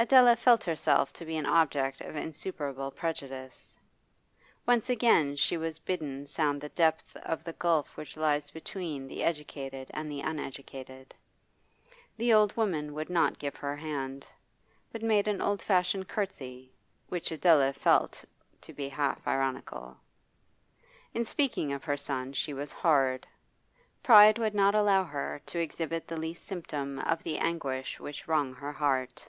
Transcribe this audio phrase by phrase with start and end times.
[0.00, 3.76] Adela felt herself to be an object of insuperable prejudice.
[4.64, 9.24] Once again she was bidden sound the depth of the gulf which lies between the
[9.24, 11.12] educated and the uneducated.
[12.16, 14.24] The old woman would not give her hand,
[14.92, 16.70] but made an old fashioned curtsey,
[17.08, 18.24] which Adela felt
[18.60, 19.96] to be half ironical.
[21.12, 23.26] In speaking of her son she was hard.
[24.04, 28.54] Pride would not allow her to exhibit the least symptom of the anguish which wrung
[28.54, 29.26] her heart.